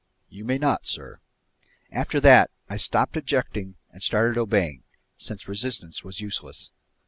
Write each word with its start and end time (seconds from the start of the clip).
"You 0.29 0.45
may 0.45 0.57
not, 0.57 0.87
sir." 0.87 1.19
After 1.91 2.19
that, 2.21 2.49
I 2.67 2.75
stopped 2.77 3.15
objecting 3.17 3.75
and 3.91 4.01
started 4.01 4.35
obeying, 4.35 4.81
since 5.15 5.47
resistance 5.47 6.03
was 6.03 6.21
useless. 6.21 6.71